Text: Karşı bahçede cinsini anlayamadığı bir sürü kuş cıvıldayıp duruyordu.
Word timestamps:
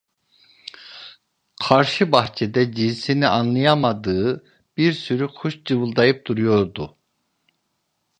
Karşı 1.63 2.11
bahçede 2.11 2.73
cinsini 2.75 3.27
anlayamadığı 3.27 4.45
bir 4.77 4.93
sürü 4.93 5.27
kuş 5.27 5.63
cıvıldayıp 5.65 6.25
duruyordu. 6.27 6.97